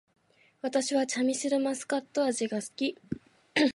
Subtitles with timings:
[0.63, 2.97] 私はチャミスルマスカット味が好き